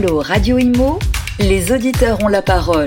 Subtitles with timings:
[0.00, 1.00] Allô Radio Imo,
[1.40, 2.86] les auditeurs ont la parole.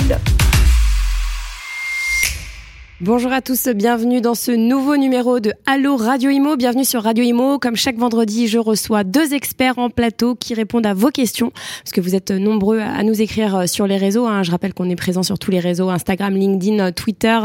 [3.04, 6.56] Bonjour à tous, bienvenue dans ce nouveau numéro de Allo Radio Imo.
[6.56, 7.58] Bienvenue sur Radio Imo.
[7.58, 11.50] Comme chaque vendredi, je reçois deux experts en plateau qui répondent à vos questions,
[11.84, 14.28] parce que vous êtes nombreux à nous écrire euh, sur les réseaux.
[14.28, 14.44] Hein.
[14.44, 17.40] Je rappelle qu'on est présent sur tous les réseaux, Instagram, LinkedIn, Twitter.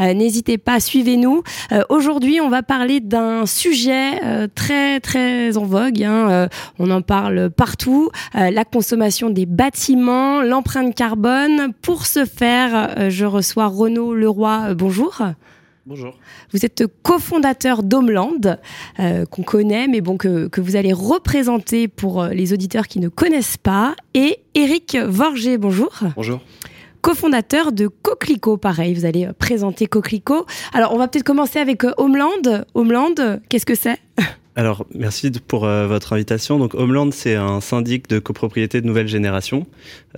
[0.00, 1.42] Euh, n'hésitez pas, suivez-nous.
[1.72, 6.02] Euh, aujourd'hui, on va parler d'un sujet très très en vogue.
[6.02, 6.48] Hein.
[6.78, 8.08] on en parle partout.
[8.32, 11.74] la consommation des bâtiments, l'empreinte carbone.
[11.82, 14.72] Pour ce faire, je reçois Renaud Leroy.
[14.74, 15.34] bonjour bonjour.
[15.84, 16.16] Bonjour.
[16.52, 18.56] Vous êtes cofondateur d'Homeland,
[19.00, 23.08] euh, qu'on connaît, mais bon, que, vous allez représenter pour euh, les auditeurs qui ne
[23.08, 23.96] connaissent pas.
[24.14, 25.92] Et Eric Vorger, bonjour.
[26.16, 26.40] Bonjour
[27.00, 28.58] cofondateur de Coquelicot.
[28.58, 30.46] Pareil, vous allez présenter Coquelicot.
[30.72, 32.64] Alors, on va peut-être commencer avec euh, Homeland.
[32.74, 33.14] Homeland,
[33.48, 33.98] qu'est-ce que c'est?
[34.54, 36.58] Alors, merci pour euh, votre invitation.
[36.58, 39.66] Donc, Homeland, c'est un syndic de copropriété de nouvelle génération.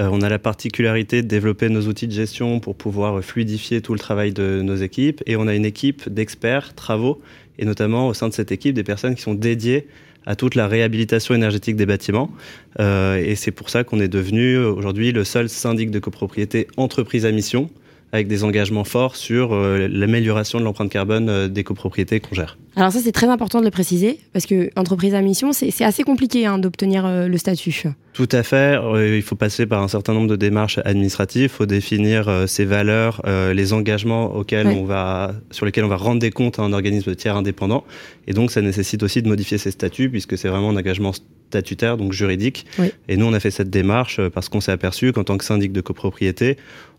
[0.01, 3.93] Euh, on a la particularité de développer nos outils de gestion pour pouvoir fluidifier tout
[3.93, 5.23] le travail de nos équipes.
[5.27, 7.23] Et on a une équipe d'experts, travaux,
[7.61, 9.87] et notamment au sein de cette équipe, des personnes qui sont dédiées
[10.27, 12.33] à toute la réhabilitation énergétique des bâtiments.
[12.81, 17.25] Euh, et c'est pour ça qu'on est devenu aujourd'hui le seul syndic de copropriété entreprise
[17.25, 17.71] à mission
[18.15, 22.57] avec des engagements forts sur euh, l'amélioration de l'empreinte carbone euh, des copropriétés qu'on gère.
[22.77, 26.05] Alors ça, c'est très important de le préciser, parce que entreprise à mission, c'est assez
[26.05, 27.83] compliqué hein, d'obtenir euh, le statut.
[28.13, 28.79] Tout à fait.
[29.17, 31.43] il faut passer par un certain nombre de démarches administratives.
[31.43, 36.21] Il faut définir ses valeurs, les engagements auxquels on va, sur lesquels on va rendre
[36.21, 37.83] des comptes à un organisme tiers indépendant.
[38.29, 41.11] Et donc, ça nécessite aussi de modifier ses statuts, puisque c'est vraiment un engagement
[41.51, 42.67] statutaire, donc juridique.
[43.09, 45.73] Et nous, on a fait cette démarche parce qu'on s'est aperçu qu'en tant que syndic
[45.73, 46.57] de copropriété,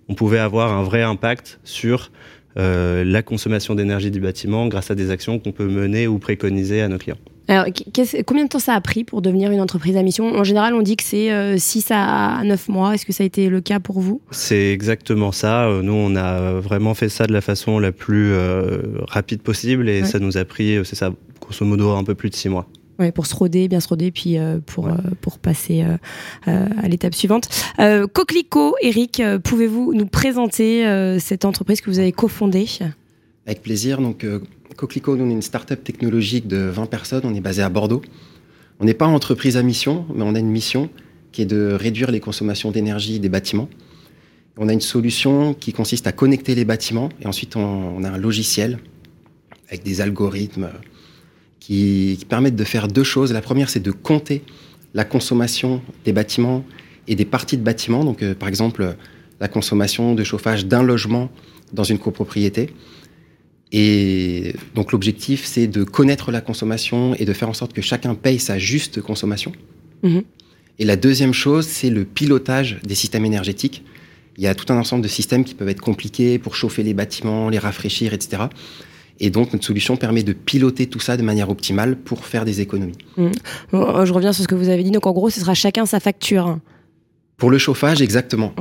[0.10, 2.12] on pouvait avoir un vrai impact sur
[2.58, 6.82] euh, la consommation d'énergie du bâtiment grâce à des actions qu'on peut mener ou préconiser
[6.82, 7.18] à nos clients.
[7.48, 7.66] Alors,
[8.26, 10.34] combien de temps ça a pris pour devenir une entreprise à mission?
[10.36, 12.96] En général, on dit que c'est 6 euh, à 9 mois.
[12.96, 14.22] Est-ce que ça a été le cas pour vous?
[14.32, 15.68] C'est exactement ça.
[15.68, 18.34] Euh, nous, on a vraiment fait ça de la façon la plus
[19.08, 22.36] rapide possible et ça nous a pris, c'est ça, grosso modo, un peu plus de
[22.36, 22.68] 6 mois.
[22.98, 26.88] Ouais, pour se roder, bien se roder, puis euh, pour, euh, pour passer euh, à
[26.88, 27.50] l'étape suivante.
[27.78, 30.86] Coquelicot, Eric, pouvez-vous nous présenter
[31.20, 32.68] cette entreprise que vous avez cofondée?
[33.46, 34.00] Avec plaisir.
[34.00, 34.26] Donc,
[34.78, 37.22] Coquelicot, nous, on est une start-up technologique de 20 personnes.
[37.26, 38.02] On est basé à Bordeaux.
[38.80, 40.90] On n'est pas entreprise à mission, mais on a une mission
[41.32, 43.70] qui est de réduire les consommations d'énergie des bâtiments.
[44.58, 48.10] On a une solution qui consiste à connecter les bâtiments et ensuite on, on a
[48.10, 48.80] un logiciel
[49.68, 50.70] avec des algorithmes
[51.66, 53.34] qui, permettent de faire deux choses.
[53.34, 54.44] La première, c'est de compter
[54.94, 56.64] la consommation des bâtiments
[57.08, 58.04] et des parties de bâtiments.
[58.04, 58.96] Donc, euh, par exemple,
[59.40, 61.30] la consommation de chauffage d'un logement
[61.74, 62.70] dans une copropriété.
[63.72, 68.14] Et donc, l'objectif, c'est de connaître la consommation et de faire en sorte que chacun
[68.16, 69.52] paye sa juste consommation.
[70.04, 70.24] Mhm.
[70.78, 73.84] Et la deuxième chose, c'est le pilotage des systèmes énergétiques.
[74.38, 76.94] Il y a tout un ensemble de systèmes qui peuvent être compliqués pour chauffer les
[76.94, 78.44] bâtiments, les rafraîchir, etc.
[79.20, 82.62] Et donc, notre solution permet de piloter tout ça de manière optimale pour faire des
[82.62, 82.98] économies.
[83.18, 83.32] Mmh.
[83.72, 84.92] je reviens sur ce que vous avez dit.
[84.92, 86.60] Donc, en gros, ce sera chacun sa facture.
[87.38, 88.54] Pour le chauffage, exactement.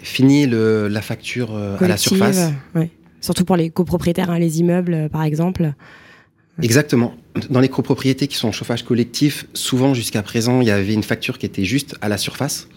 [0.00, 2.50] Fini le, la facture euh, à la surface.
[3.20, 5.74] Surtout pour les copropriétaires, hein, les immeubles, euh, par exemple.
[6.60, 7.14] Exactement.
[7.50, 11.04] Dans les copropriétés qui sont en chauffage collectif, souvent jusqu'à présent, il y avait une
[11.04, 12.68] facture qui était juste à la surface.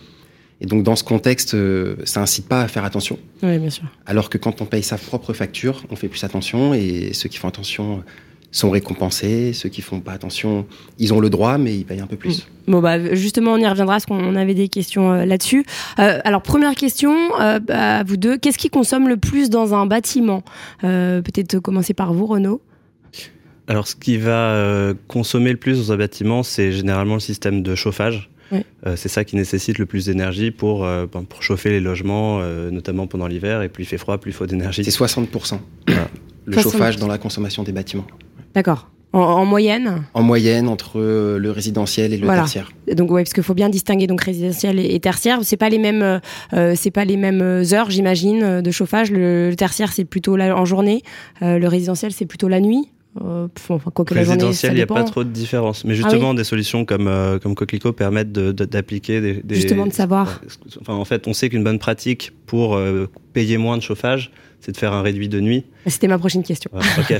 [0.61, 3.19] Et donc, dans ce contexte, euh, ça incite pas à faire attention.
[3.43, 3.85] Oui, bien sûr.
[4.05, 7.37] Alors que quand on paye sa propre facture, on fait plus attention et ceux qui
[7.37, 8.03] font attention
[8.51, 9.51] sont récompensés.
[9.51, 10.65] Ceux qui font pas attention,
[10.97, 12.47] ils ont le droit, mais ils payent un peu plus.
[12.67, 12.71] Mm.
[12.71, 15.65] Bon, bah, justement, on y reviendra parce qu'on avait des questions euh, là-dessus.
[15.99, 18.37] Euh, alors, première question à vous deux.
[18.37, 20.43] Qu'est-ce qui consomme le plus dans un bâtiment?
[20.81, 22.61] Peut-être commencer par vous, Renaud.
[23.67, 27.75] Alors, ce qui va consommer le plus dans un bâtiment, c'est généralement le système de
[27.75, 28.29] chauffage.
[28.53, 32.39] Euh, c'est ça qui nécessite le plus d'énergie pour, euh, ben, pour chauffer les logements,
[32.41, 33.61] euh, notamment pendant l'hiver.
[33.61, 34.83] Et plus il fait froid, plus il faut d'énergie.
[34.83, 35.59] C'est 60%.
[36.45, 38.05] Le chauffage dans la consommation des bâtiments.
[38.53, 38.89] D'accord.
[39.13, 42.69] En, moyenne En moyenne entre le résidentiel et le tertiaire.
[42.93, 45.39] Donc ouais, parce qu'il faut bien distinguer donc résidentiel et, tertiaire.
[45.43, 46.19] C'est pas les mêmes,
[46.51, 49.11] c'est pas les mêmes heures, j'imagine, de chauffage.
[49.11, 51.01] Le, tertiaire c'est plutôt en journée.
[51.39, 52.89] le résidentiel c'est plutôt la nuit.
[53.21, 53.47] Euh,
[54.11, 55.85] Résidentiel, il n'y a pas trop de différence.
[55.85, 59.93] Mais ah justement, des solutions comme, euh, comme Coquelicot permettent d'appliquer de, des, Justement, de
[59.93, 60.41] savoir.
[60.81, 64.73] Enfin, en fait, on sait qu'une bonne pratique pour euh, payer moins de chauffage, c'est
[64.73, 65.63] de faire un réduit de nuit.
[65.85, 66.69] C'était ma prochaine question.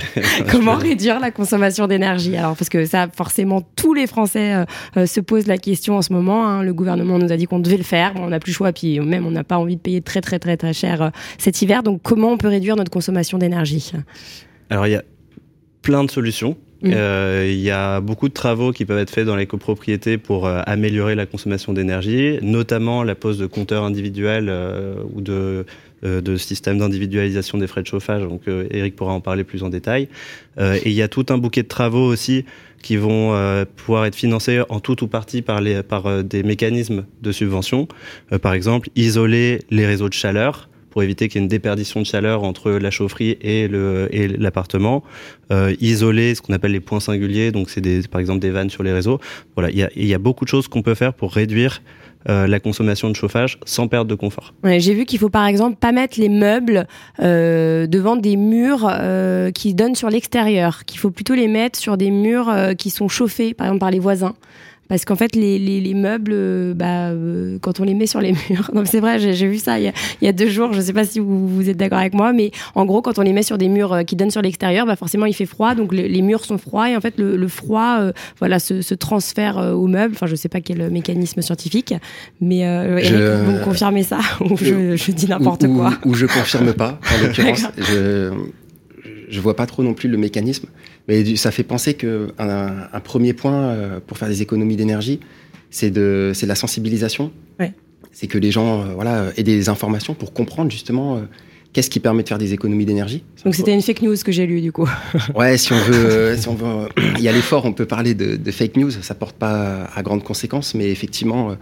[0.52, 2.36] Comment réduire la consommation d'énergie?
[2.36, 4.66] Alors, parce que ça, forcément, tous les Français
[4.96, 6.48] se posent la question en ce moment.
[6.48, 6.64] Hein.
[6.64, 8.14] Le gouvernement nous a dit qu'on devait le faire.
[8.16, 10.40] on n'a plus le choix, puis même, on n'a pas envie de payer très, très,
[10.40, 11.84] très, très cher cet hiver.
[11.84, 13.92] Donc, comment on peut réduire notre consommation d'énergie?
[14.70, 15.04] Alors, il y a
[15.86, 16.58] plein de solutions.
[16.82, 16.92] Mm.
[16.94, 20.46] Euh, Il y a beaucoup de travaux qui peuvent être faits dans les copropriétés pour
[20.46, 25.66] euh, améliorer la consommation d'énergie, notamment la pose de compteurs individuels euh, ou de,
[26.04, 28.24] euh, de systèmes d'individualisation des frais de chauffage.
[28.24, 30.10] Donc euh, Eric pourra en parler plus en détail.
[30.58, 32.46] Euh, et il y a tout un bouquet de travaux aussi
[32.82, 37.06] qui vont euh, pouvoir être financés en tout ou partie par, les, par des mécanismes
[37.22, 37.88] de subvention.
[38.32, 42.00] Euh, par exemple, isoler les réseaux de chaleur pour éviter qu'il y ait une déperdition
[42.00, 45.04] de chaleur entre la chaufferie et le et l'appartement.
[45.52, 48.82] Euh, isoler ce qu'on appelle les points singuliers, donc c'est par exemple des vannes sur
[48.82, 49.20] les réseaux.
[49.58, 51.82] Voilà, il y a, beaucoup de choses qu'on peut faire pour réduire
[52.30, 54.54] euh, la consommation de chauffage sans perte de confort.
[54.64, 56.88] J'ai vu qu'il faut par exemple pas mettre les meubles
[57.20, 58.90] euh, devant des murs
[59.54, 63.54] qui donnent sur l'extérieur, qu'il faut plutôt les mettre sur des murs qui sont chauffés,
[63.54, 64.34] par exemple par les voisins.
[64.88, 68.22] Parce qu'en fait, les, les, les meubles, euh, bah, euh, quand on les met sur
[68.22, 70.32] les murs, non, c'est vrai, j'ai j'ai vu ça il y, a, il y a
[70.32, 70.74] deux jours.
[70.74, 73.24] Je sais pas si vous, vous êtes d'accord avec moi, mais en gros, quand on
[73.24, 75.74] les met sur des murs euh, qui donnent sur l'extérieur, bah, forcément, il fait froid,
[75.76, 78.82] donc le- les murs sont froids et en fait, le, le froid, euh, voilà, se,
[78.84, 80.14] se transfère euh, aux meubles.
[80.16, 81.94] Enfin, je sais pas quel mécanisme scientifique,
[82.40, 85.94] mais Eric, vous me confirmez ça ou je, je dis n'importe Ou- quoi?
[86.06, 87.64] Ou, ou je confirme pas, en l'occurrence.
[87.78, 88.32] je,
[89.30, 90.68] je vois pas trop non plus le mécanisme.
[91.08, 95.20] Mais ça fait penser que un, premier point euh, pour faire des économies d'énergie,
[95.70, 97.32] c'est de, c'est la sensibilisation.
[97.60, 97.74] Ouais.
[98.12, 101.22] C'est que les gens, euh, voilà, aient des informations pour comprendre justement euh,
[101.76, 103.22] qu'est-ce qui permet de faire des économies d'énergie.
[103.44, 104.90] Donc c'était une fake news que j'ai lue du coup.
[105.36, 106.88] Ouais, si on veut, euh, si on veut euh,
[107.20, 108.92] y aller fort, on peut parler de, de fake news.
[108.92, 111.56] Ça porte pas à grandes conséquences, mais effectivement, euh,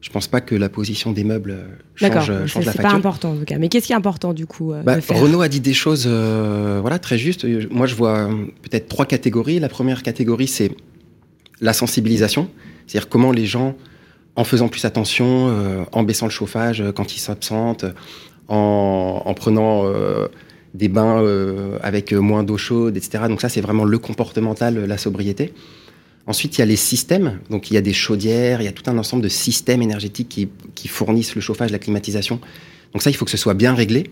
[0.00, 1.66] je pense pas que la position des meubles euh,
[2.00, 2.98] D'accord, change, c'est change la c'est pas facture.
[2.98, 3.58] important en tout cas.
[3.58, 5.74] Mais qu'est-ce qui est important du coup euh, Bah, de faire Renault a dit des
[5.74, 7.44] choses euh, voilà, très justes.
[7.70, 9.58] Moi, je vois euh, peut-être trois catégories.
[9.58, 10.70] La première catégorie, c'est
[11.60, 12.48] la sensibilisation.
[12.86, 13.74] C'est-à-dire comment les gens,
[14.36, 17.84] en faisant plus attention, euh, en baissant le chauffage euh, quand ils s'absentent,
[18.46, 20.28] en, en prenant euh,
[20.74, 23.24] des bains euh, avec euh, moins d'eau chaude, etc.
[23.28, 25.52] Donc ça, c'est vraiment le comportemental, euh, la sobriété.
[26.28, 27.40] Ensuite, il y a les systèmes.
[27.50, 30.28] Donc, il y a des chaudières, il y a tout un ensemble de systèmes énergétiques
[30.28, 32.38] qui, qui fournissent le chauffage, la climatisation.
[32.92, 34.10] Donc ça, il faut que ce soit bien réglé.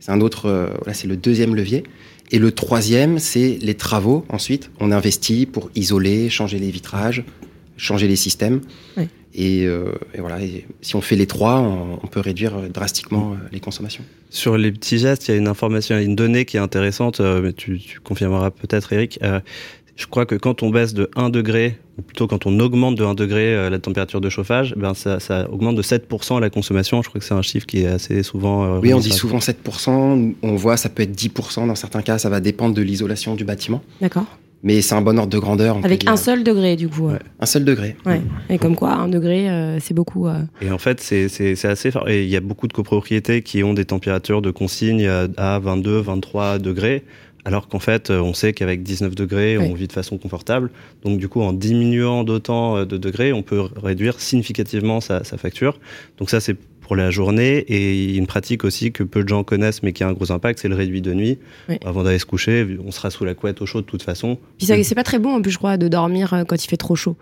[0.00, 1.84] C'est un autre, euh, voilà, c'est le deuxième levier.
[2.30, 4.24] Et le troisième, c'est les travaux.
[4.30, 7.22] Ensuite, on investit pour isoler, changer les vitrages,
[7.76, 8.62] changer les systèmes.
[9.34, 10.42] Et, euh, et voilà.
[10.42, 14.04] Et si on fait les trois, on, on peut réduire euh, drastiquement les consommations.
[14.28, 17.40] Sur les petits gestes, il y a une information, une donnée qui est intéressante, euh,
[17.42, 19.18] mais tu, tu confirmeras peut-être, Eric.
[19.22, 19.40] Euh,
[19.96, 23.04] je crois que quand on baisse de 1 degré, ou plutôt quand on augmente de
[23.04, 27.02] 1 degré euh, la température de chauffage, ben ça, ça augmente de 7% la consommation.
[27.02, 28.64] Je crois que c'est un chiffre qui est assez souvent.
[28.64, 30.34] euh, Oui, on dit souvent 7%.
[30.42, 32.18] On voit, ça peut être 10% dans certains cas.
[32.18, 33.82] Ça va dépendre de l'isolation du bâtiment.
[34.00, 34.24] D'accord.
[34.64, 35.76] Mais c'est un bon ordre de grandeur.
[35.82, 37.08] Avec un seul degré du coup.
[37.08, 37.18] Ouais.
[37.40, 37.96] un seul degré.
[38.06, 38.22] Ouais.
[38.48, 40.28] Et comme quoi, un degré, euh, c'est beaucoup.
[40.28, 40.38] euh.
[40.60, 42.08] Et en fait, c'est assez fort.
[42.08, 45.04] Et il y a beaucoup de copropriétés qui ont des températures de consigne
[45.36, 47.02] à 22, 23 degrés.
[47.44, 49.66] Alors qu'en fait, euh, on sait qu'avec 19 degrés, Oui.
[49.68, 50.70] on vit de façon confortable.
[51.04, 55.36] Donc, du coup, en diminuant d'autant euh, de degrés, on peut réduire significativement sa, sa
[55.38, 55.78] facture.
[56.18, 57.58] Donc, ça, c'est pour la journée.
[57.68, 60.60] Et une pratique aussi que peu de gens connaissent, mais qui a un gros impact,
[60.60, 61.38] c'est le réduit de nuit.
[61.68, 61.78] Oui.
[61.84, 64.38] Avant d'aller se coucher, on sera sous la couette au chaud de toute façon.
[64.58, 66.76] Puis c'est pas très bon en plus, je crois, de dormir euh, quand il fait
[66.76, 67.16] trop chaud.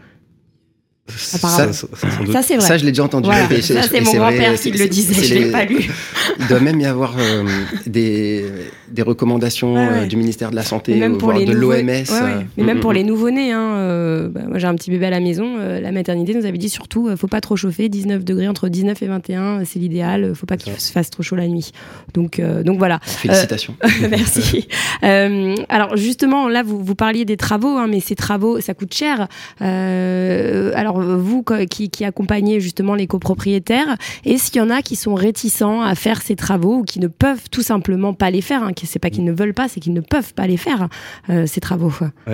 [1.16, 1.72] Ça, ça.
[1.72, 2.66] Ça, c'est vrai.
[2.66, 3.26] Ça, je l'ai déjà entendu.
[3.26, 3.48] Voilà.
[3.62, 5.90] Ça, c'est mon grand-père qui le disait, je l'ai les- pas lu.
[6.38, 7.44] Il doit même y avoir euh,
[7.86, 8.44] des,
[8.90, 9.92] des recommandations Ouais, ouais.
[10.02, 11.72] euh, du ministère de la Santé, même ou pour voire les de l'OMS.
[11.88, 12.46] Ouais, ouais.
[12.56, 15.20] Mais même pour les nouveau-nés, hein, euh, bah, moi j'ai un petit bébé à la
[15.20, 18.48] maison, euh, la maternité nous avait dit surtout, euh, faut pas trop chauffer, 19 degrés
[18.48, 21.36] entre 19 et 21, euh, c'est l'idéal, euh, faut pas qu'il se fasse trop chaud
[21.36, 21.70] la nuit.
[22.14, 23.00] Donc, euh, donc voilà.
[23.02, 23.74] Félicitations.
[24.10, 24.66] Merci.
[25.04, 28.94] Euh, alors justement, là, vous, vous parliez des travaux, hein, mais ces travaux, ça coûte
[28.94, 29.28] cher.
[29.62, 35.14] Euh, alors vous, qui, accompagnez justement les copropriétaires, est-ce qu'il y en a qui sont
[35.14, 38.72] réticents à faire ces travaux ou qui ne peuvent tout simplement pas les faire hein,
[38.82, 40.88] C'est pas qu'ils ne veulent pas, c'est qu'ils ne peuvent pas les faire
[41.28, 41.92] euh, ces travaux.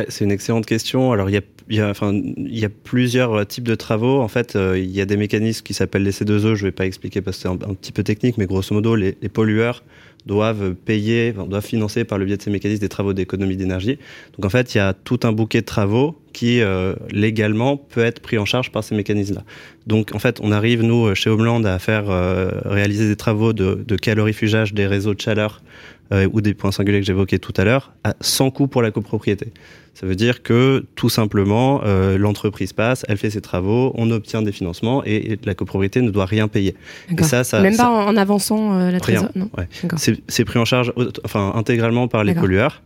[0.09, 1.13] C'est une excellente question.
[1.13, 4.21] Alors, il y a, plusieurs euh, types de travaux.
[4.21, 6.55] En fait, euh, il y a des mécanismes qui s'appellent les C2E.
[6.55, 8.95] Je ne vais pas expliquer parce que c'est un, petit peu technique, mais grosso modo,
[8.95, 9.83] les pollueurs
[10.27, 13.99] doivent payer, doivent financer par le biais de ces mécanismes des travaux d'économie d'énergie.
[14.37, 18.05] Donc, en fait, il y a tout un bouquet de travaux qui, euh, légalement, peut
[18.05, 19.45] être pris en charge par ces mécanismes-là.
[19.87, 23.85] Donc, en fait, on arrive, nous, chez Homeland, à faire euh, réaliser des travaux de,
[23.87, 25.63] de calorifugage des réseaux de chaleur
[26.13, 29.49] euh, ou des points singuliers que j'évoquais tout à l'heure, sans coût pour la copropriété.
[29.99, 34.43] Ça veut dire que tout simplement, euh, l'entreprise passe, elle fait ses travaux, on obtient
[34.43, 36.77] des financements et, et la copropriété ne doit rien payer.
[37.17, 39.31] Et ça, ça, Même ça- pas en, en avançant euh, la trésor.
[39.57, 39.67] Ouais.
[40.29, 40.93] C'est pris en charge
[41.25, 42.83] enfin, intégralement par les pollueurs.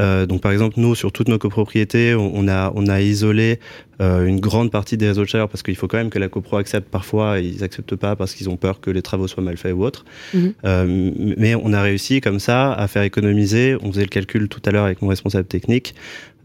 [0.00, 3.58] Euh, donc, par exemple, nous, sur toutes nos copropriétés, on, on a, on a isolé
[4.02, 6.56] une grande partie des réseaux de chaleur parce qu'il faut quand même que la copro
[6.56, 9.58] accepte parfois, et ils acceptent pas parce qu'ils ont peur que les travaux soient mal
[9.58, 10.06] faits ou autre.
[10.32, 10.54] Mhm.
[10.64, 14.62] Euh, mais on a réussi comme ça à faire économiser, on faisait le calcul tout
[14.64, 15.94] à l'heure avec mon responsable technique,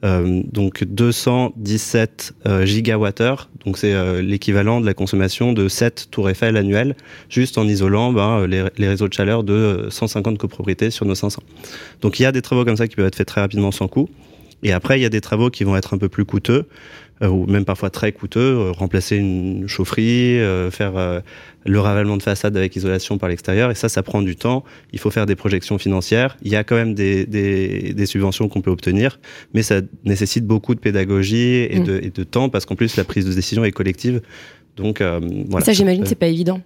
[0.05, 6.57] donc 217 euh, gigawattheures, donc c'est euh, l'équivalent de la consommation de 7 tours Eiffel
[6.57, 6.95] annuelles,
[7.29, 11.41] juste en isolant ben, les, les, réseaux de chaleur de 150 copropriétés sur nos 500.
[12.01, 13.87] Donc il y a des travaux comme ça qui peuvent être faits très rapidement sans
[13.87, 14.09] coût.
[14.63, 16.65] Et après, il y a des travaux qui vont être un peu plus coûteux, euh,
[17.21, 21.21] ou même parfois très coûteux, euh, remplacer une chaufferie, euh, faire
[21.65, 24.63] le ravalement de façade avec isolation par l'extérieur, et ça, ça prend du temps.
[24.93, 26.37] Il faut faire des projections financières.
[26.43, 29.19] Il y a quand même des, des, des subventions qu'on peut obtenir,
[29.53, 31.83] mais ça nécessite beaucoup de pédagogie et, mmh.
[31.83, 34.21] de, et de, temps, parce qu'en plus, la prise de décision est collective.
[34.75, 35.65] Donc, voilà.
[35.65, 36.61] Ça, j'imagine, c'est pas évident.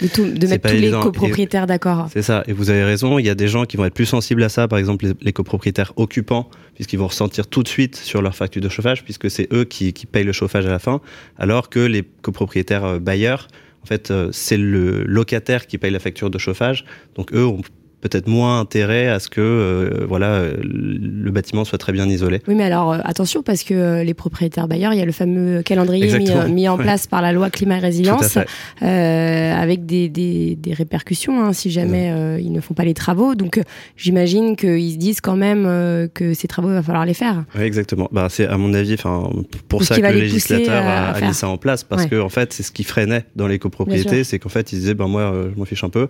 [0.00, 2.08] De, tout, de mettre tous les copropriétaires d'accord.
[2.12, 2.42] C'est ça.
[2.46, 3.18] Et vous avez raison.
[3.18, 4.66] Il y a des gens qui vont être plus sensibles à ça.
[4.68, 8.62] Par exemple, les, les copropriétaires occupants, puisqu'ils vont ressentir tout de suite sur leur facture
[8.62, 11.00] de chauffage, puisque c'est eux qui, qui, payent le chauffage à la fin,
[11.38, 13.48] alors que les copropriétaires euh, bailleurs,
[13.82, 16.84] en fait, euh, c'est le locataire qui paye la facture de chauffage.
[17.16, 17.60] Donc eux ont
[18.04, 22.42] peut-être moins intérêt à ce que euh, voilà le bâtiment soit très bien isolé.
[22.46, 25.12] Oui, mais alors euh, attention parce que euh, les propriétaires bailleurs, il y a le
[25.12, 28.36] fameux calendrier mis, mis, en place par la loi climat et résilience,
[28.80, 33.34] avec des, des, des répercussions hein, si jamais ils ne font pas les travaux.
[33.34, 33.60] Donc
[33.96, 35.64] j'imagine qu'ils se disent quand même
[36.12, 37.44] que ces travaux il va falloir les faire.
[37.56, 38.10] Oui, exactement.
[38.12, 39.30] Bah, c'est à mon avis, enfin
[39.68, 42.52] pour ça que le législateur a, a mis ça en place parce que en fait
[42.52, 45.58] c'est ce qui freinait dans les copropriétés, c'est qu'en fait ils disaient ben moi je
[45.58, 46.08] m'en fiche un peu.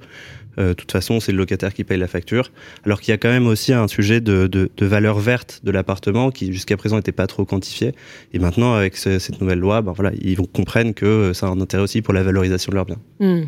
[0.57, 2.51] De toute façon c'est le locataire qui paye la facture.
[2.85, 5.71] Alors qu'il y a quand même aussi un sujet de, de, de valeur verte de
[5.71, 7.93] l'appartement qui jusqu'à présent n'était pas trop quantifié.
[8.33, 11.51] Et maintenant, avec ce, cette nouvelle loi, ben voilà, ils vont comprendre que ça a
[11.51, 12.99] un intérêt aussi pour la valorisation de leurs biens.
[13.21, 13.43] Mmh.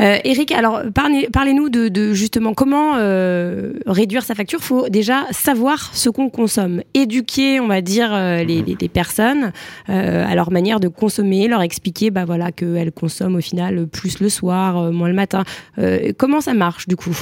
[0.00, 4.58] Euh, Eric, alors parlez-nous de, de, justement comment euh, réduire sa facture.
[4.62, 8.88] Il faut déjà savoir ce qu'on consomme, éduquer, on va dire, euh, les, les, les,
[8.88, 9.52] personnes
[9.88, 14.20] euh, à leur manière de consommer, leur expliquer, bah voilà, qu'elles consomment au final plus
[14.20, 15.44] le soir, euh, moins le matin.
[15.78, 17.16] Euh, comment ça marche du coup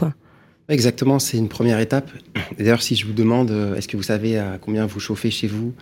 [0.69, 2.11] Exactement, c'est une première étape.
[2.59, 5.47] D'ailleurs, si je vous demande, euh, est-ce que vous savez à combien vous chauffez chez
[5.47, 5.73] vous?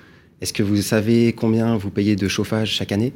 [0.43, 3.15] Est-ce que vous savez combien vous payez de chauffage chaque année?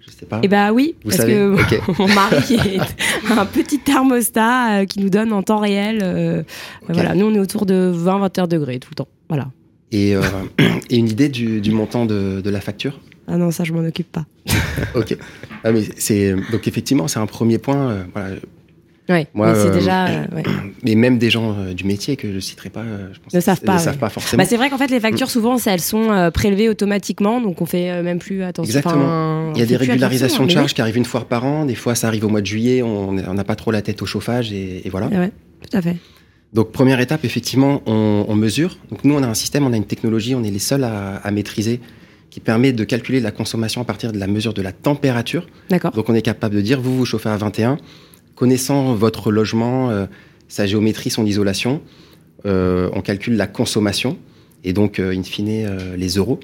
[0.00, 0.40] Je sais pas.
[0.42, 1.80] Eh bien oui, vous parce savez que okay.
[1.98, 6.00] mon mari est un petit thermostat euh, qui nous donne en temps réel.
[6.02, 6.40] Euh,
[6.82, 6.92] okay.
[6.92, 9.08] Voilà, nous on est autour de 20-21 degrés tout le temps.
[9.30, 9.50] Voilà.
[9.90, 10.22] Et, euh,
[10.90, 13.00] et une idée du, du montant de, de, la facture?
[13.26, 14.26] Ah non, ça je m'en occupe pas.
[14.94, 15.16] ok.
[15.64, 17.90] Ah, mais c'est donc effectivement c'est un premier point.
[17.90, 18.36] Euh, voilà
[19.08, 20.06] Ouais, Moi, mais c'est déjà.
[20.06, 20.42] Euh, ouais.
[20.82, 23.40] Mais même des gens euh, du métier que je citerai pas, euh, je pense, ne
[23.40, 23.72] savent pas.
[23.72, 23.84] Ne ouais.
[23.84, 24.42] savent pas forcément.
[24.42, 25.30] Bah, c'est vrai qu'en fait, les factures, mm.
[25.30, 28.70] souvent, elles sont euh, prélevées automatiquement, donc on fait euh, même plus attention.
[28.70, 29.52] Exactement.
[29.54, 31.64] Il y a des régularisations de charges qui arrivent une fois par an.
[31.64, 32.82] Des fois, ça arrive au mois de juillet.
[32.82, 35.08] On n'a pas trop la tête au chauffage et, et voilà.
[35.08, 35.32] Ouais,
[35.68, 35.96] tout à fait.
[36.52, 38.78] Donc première étape, effectivement, on, on, mesure.
[38.90, 41.16] Donc nous, on a un système, on a une technologie, on est les seuls à,
[41.16, 41.80] à maîtriser
[42.30, 45.46] qui permet de calculer la consommation à partir de la mesure de la température.
[45.68, 45.92] D'accord.
[45.92, 47.76] Donc on est capable de dire, vous vous chauffez à 21,
[48.40, 50.06] connaissant votre logement, euh,
[50.48, 51.82] sa géométrie, son isolation,
[52.46, 54.16] euh, on calcule la consommation
[54.64, 56.40] et donc, euh, in fine, les euros.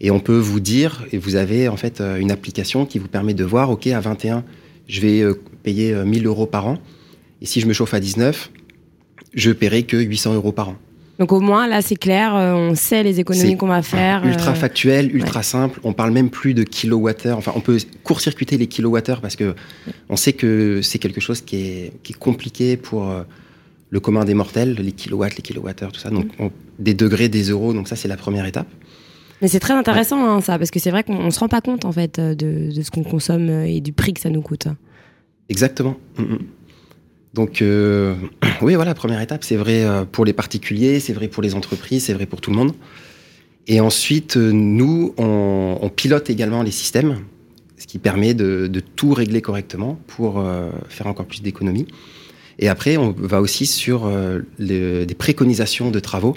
[0.00, 3.34] Et on peut vous dire, et vous avez en fait une application qui vous permet
[3.34, 4.44] de voir, OK, à 21,
[4.86, 5.24] je vais
[5.64, 6.78] payer 1000 euros par an.
[7.42, 8.52] Et si je me chauffe à 19,
[9.34, 10.76] je paierai que 800 euros par an.
[11.18, 14.24] Donc au moins là c'est clair, euh, on sait les économies qu'on va faire.
[14.24, 14.54] Ultra euh...
[14.54, 15.44] factuel, ultra ouais.
[15.44, 15.80] simple.
[15.84, 17.38] On parle même plus de kilowattheures.
[17.38, 19.54] Enfin, on peut court-circuiter les kilowattheures parce que
[20.08, 23.22] on sait que c'est quelque chose qui est, qui est compliqué pour euh,
[23.90, 26.10] le commun des mortels, les kilowatts, les kilowattheures, tout ça.
[26.10, 27.72] Donc on, des degrés, des euros.
[27.72, 28.68] Donc ça c'est la première étape.
[29.40, 30.28] Mais c'est très intéressant ouais.
[30.28, 32.82] hein, ça parce que c'est vrai qu'on se rend pas compte en fait de, de
[32.82, 34.66] ce qu'on consomme et du prix que ça nous coûte.
[35.48, 35.96] Exactement.
[36.18, 36.38] Mm -hmm.
[37.34, 38.14] Donc euh,
[38.62, 42.04] oui, voilà, première étape, c'est vrai euh, pour les particuliers, c'est vrai pour les entreprises,
[42.04, 42.72] c'est vrai pour tout le monde.
[43.66, 47.20] Et ensuite, euh, nous, on, on, pilote également les systèmes,
[47.78, 51.86] ce qui permet de, de tout régler correctement pour euh, faire encore plus d'économies.
[52.58, 56.36] Et après, on va aussi sur euh, les, des préconisations de travaux,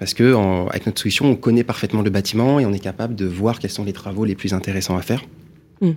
[0.00, 3.14] parce que en, avec notre solution, on connaît parfaitement le bâtiment et on est capable
[3.14, 5.22] de voir quels sont les travaux les plus intéressants à faire.
[5.80, 5.90] Mm.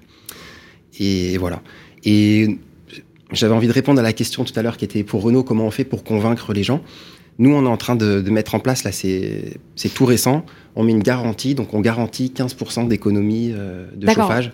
[1.00, 1.64] Et, et voilà.
[2.04, 2.60] Et
[3.34, 5.66] j'avais envie de répondre à la question tout à l'heure qui était pour Renault, comment
[5.66, 6.82] on fait pour convaincre les gens
[7.40, 10.84] Nous, on est en train de, de mettre en place, là, c'est tout récent, on
[10.84, 14.52] met une garantie, donc on garantit 15% d'économie euh, de chauffage.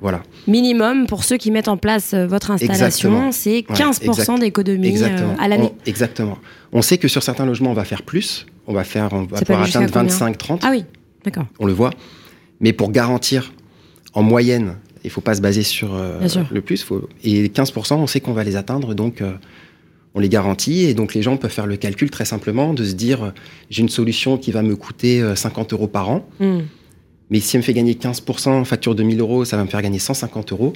[0.00, 0.22] Voilà.
[0.46, 5.34] Minimum pour ceux qui mettent en place euh, votre installation, c'est 15% ouais, d'économie euh,
[5.38, 5.72] à l'année.
[5.86, 6.38] Exactement.
[6.72, 8.46] On sait que sur certains logements, on va faire plus.
[8.66, 10.60] On va faire, on va pouvoir atteindre 25-30.
[10.62, 10.84] Ah oui,
[11.24, 11.46] d'accord.
[11.58, 11.90] On le voit.
[12.60, 13.52] Mais pour garantir
[14.12, 16.20] en moyenne il faut pas se baser sur euh,
[16.50, 16.82] le plus.
[16.82, 17.08] Faut...
[17.22, 19.32] Et 15%, on sait qu'on va les atteindre, donc euh,
[20.14, 20.84] on les garantit.
[20.84, 23.32] Et donc les gens peuvent faire le calcul très simplement de se dire
[23.70, 26.26] j'ai une solution qui va me coûter 50 euros par an.
[26.40, 26.60] Mm.
[27.30, 29.82] Mais si elle me fait gagner 15%, facture de 1000 euros, ça va me faire
[29.82, 30.72] gagner 150 euros.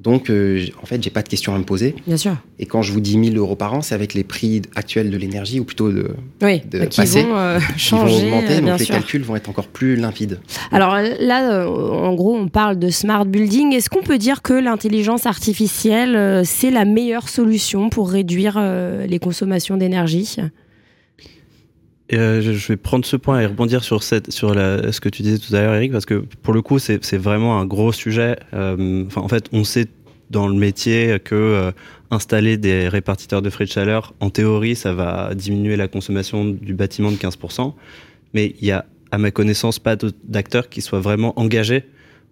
[0.00, 1.94] Donc, euh, en fait, j'ai pas de questions à me poser.
[2.06, 2.36] Bien sûr.
[2.58, 5.16] Et quand je vous dis 1000 euros par an, c'est avec les prix actuels de
[5.16, 6.10] l'énergie, ou plutôt de,
[6.42, 9.22] Oui, de bah, qui passer, vont euh, qui changer, vont augmenter, euh, donc les calculs
[9.22, 10.40] vont être encore plus limpides.
[10.72, 13.72] Alors là, euh, en gros, on parle de smart building.
[13.72, 19.06] Est-ce qu'on peut dire que l'intelligence artificielle, euh, c'est la meilleure solution pour réduire euh,
[19.06, 20.36] les consommations d'énergie?
[22.12, 24.20] Euh, je- vais prendre ce point et rebondir sur, ce
[25.00, 27.66] que tu disais tout à l'heure, Eric, parce que pour le coup, c'est vraiment un
[27.66, 28.36] gros sujet.
[28.52, 29.86] Euh, en fait, on sait
[30.30, 31.72] dans le métier que euh,
[32.10, 36.74] installer des répartiteurs de frais de chaleur, en théorie, ça va diminuer la consommation du
[36.74, 37.74] bâtiment de 15%.
[38.34, 41.84] Mais il y a, à ma connaissance, pas d'acteurs qui soient vraiment engagés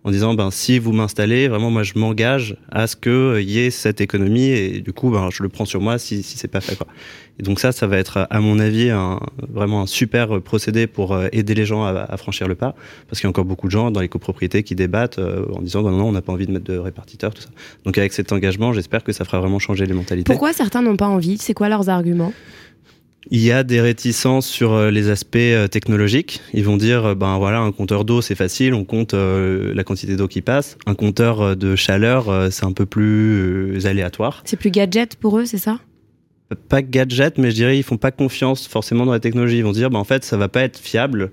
[0.04, 3.60] en disant ben si vous m'installez, vraiment moi je m'engage à ce que il y
[3.60, 6.48] ait cette économie et du coup ben je le prends sur moi si, si c'est
[6.48, 6.88] pas fait quoi.
[7.38, 11.12] Et donc ça ça va être à mon avis un, vraiment un super procédé pour
[11.12, 12.74] euh, aider les gens à, franchir le pas
[13.08, 15.62] parce qu'il y a encore beaucoup de gens dans les copropriétés qui débattent euh, en
[15.62, 17.50] disant ben non on n'a pas envie de mettre de répartiteur tout ça.
[17.84, 20.32] Donc avec cet engagement j'espère que ça fera vraiment changer les mentalités.
[20.32, 21.38] Pourquoi certains n'ont pas envie?
[21.38, 22.32] C'est quoi leurs arguments?
[23.30, 26.40] Il y a des réticences sur euh, les aspects euh, technologiques.
[26.54, 29.84] Ils vont dire, euh, ben voilà, un compteur d'eau c'est facile, on compte euh, la
[29.84, 30.76] quantité d'eau qui passe.
[30.86, 34.42] Un compteur de chaleur euh, c'est un peu plus euh, aléatoire.
[34.44, 35.78] C'est plus gadget pour eux, c'est ça?
[36.68, 39.58] Pas gadget, mais je dirais ils font pas confiance forcément dans la technologie.
[39.58, 41.30] Ils vont dire, ben en fait ça va pas être fiable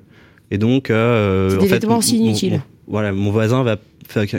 [0.51, 2.53] et donc C'est en des fait, aussi mon- inutiles.
[2.53, 3.77] mon- voilà, mon voisin va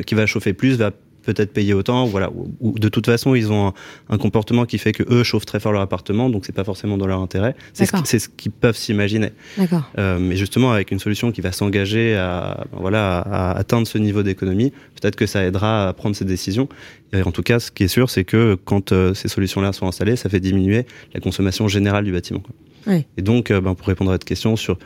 [0.07, 0.91] qui va chauffer plus va
[1.23, 2.31] peut-être payer autant, voilà.
[2.31, 3.75] Ou, ou de toute façon, ils ont un,
[4.09, 6.97] un comportement qui fait que eux chauffent très fort leur appartement, donc c'est pas forcément
[6.99, 7.55] dans leur intérêt.
[7.73, 8.05] C'est ce, D'accord.
[8.05, 9.31] qui- c'est ce qu'ils peuvent s'imaginer.
[9.59, 9.91] D'accord.
[9.99, 13.99] Euh, mais justement, avec une solution qui va s'engager à, voilà, à, à atteindre ce
[13.99, 16.69] niveau d'économie, peut-être que ça aidera à prendre ces décisions.
[17.13, 19.87] Et en tout cas, ce qui est sûr, c'est que quand euh, ces solutions-là sont
[19.87, 22.41] installées, ça fait diminuer la consommation générale du bâtiment.
[22.41, 22.55] quoi.
[22.95, 23.07] Ouais.
[23.17, 24.79] Et donc, euh, ben, pour répondre à votre question sur,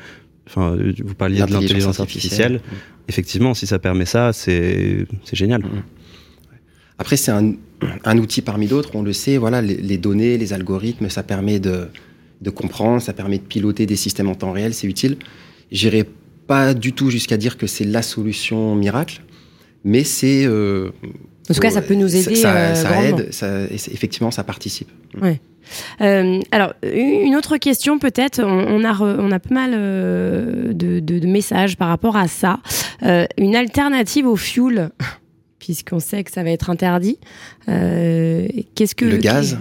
[0.48, 2.60] enfin, vous parliez de l'intelligence artificielle.
[3.08, 5.62] Effectivement, si ça permet ça, c'est c'est génial.
[6.98, 7.52] Après, c'est un,
[8.04, 11.58] un outil parmi d'autres, on le sait, voilà, les, les données, les algorithmes, ça permet
[11.58, 11.88] de,
[12.40, 15.16] de comprendre, ça permet de piloter des systèmes en temps réel, c'est utile.
[15.72, 16.04] J'irai
[16.46, 19.22] pas du tout jusqu'à dire que c'est la solution miracle,
[19.82, 20.44] mais c'est...
[20.46, 20.90] euh,
[21.50, 22.34] En tout cas, ça peut nous aider.
[22.36, 24.88] Ça, euh, ça aide, ça- effectivement, ça participe.
[26.02, 30.72] Euh, alors, une autre question peut-être, on, on a, re- on a pas mal euh,
[30.74, 32.60] de, de- de messages par rapport à ça.
[33.02, 34.90] Euh, une alternative au fuel,
[35.64, 37.16] puisqu'on sait que ça va être interdit.
[37.70, 39.56] Euh, Qu'est-ce que le gaz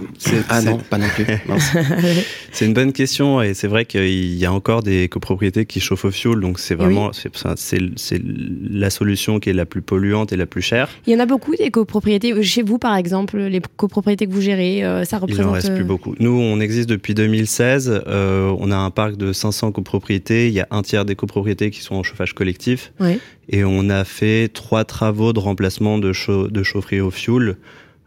[0.50, 1.24] Ah non, pas non plus.
[2.52, 6.04] C'est une bonne question et c'est vrai qu'il y a encore des copropriétés qui chauffent
[6.04, 7.30] au fioul, donc c'est vraiment c'est-
[7.96, 8.20] c'est
[8.70, 10.88] la solution qui est la plus polluante et la plus chère.
[11.06, 12.40] Il y en a beaucoup des copropriétés.
[12.42, 15.46] Chez vous, par exemple, les copropriétés que vous gérez, euh, ça Il représente.
[15.46, 16.14] en reste euh, plus beaucoup.
[16.20, 18.02] Nous, on existe depuis 2016.
[18.06, 20.48] euh, on a un parc de 500 copropriétés.
[20.48, 22.92] Il y a un tiers des copropriétés qui sont en chauffage collectif.
[23.00, 23.18] Ouais.
[23.48, 27.56] Et on a fait trois travaux de remplacement de, chau- de chaufferie au fioul.